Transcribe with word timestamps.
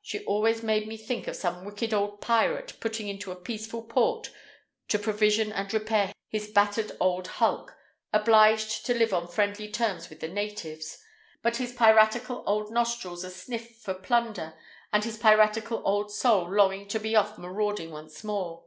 She 0.00 0.24
always 0.26 0.62
made 0.62 0.86
me 0.86 0.96
think 0.96 1.26
of 1.26 1.34
some 1.34 1.64
wicked 1.64 1.92
old 1.92 2.20
pirate 2.20 2.74
putting 2.78 3.08
into 3.08 3.32
a 3.32 3.34
peaceful 3.34 3.82
port 3.82 4.30
to 4.86 4.96
provision 4.96 5.50
and 5.52 5.74
repair 5.74 6.12
his 6.28 6.46
battered 6.48 6.92
old 7.00 7.26
hulk, 7.26 7.74
obliged 8.12 8.86
to 8.86 8.94
live 8.94 9.12
on 9.12 9.26
friendly 9.26 9.68
terms 9.68 10.08
with 10.08 10.20
the 10.20 10.28
natives, 10.28 11.02
but 11.42 11.56
his 11.56 11.72
piratical 11.72 12.44
old 12.46 12.70
nostrils 12.70 13.24
asniff 13.24 13.80
for 13.80 13.94
plunder 13.94 14.54
and 14.92 15.02
his 15.02 15.18
piratical 15.18 15.82
old 15.84 16.12
soul 16.12 16.48
longing 16.48 16.86
to 16.86 17.00
be 17.00 17.16
off 17.16 17.36
marauding 17.36 17.90
once 17.90 18.22
more. 18.22 18.66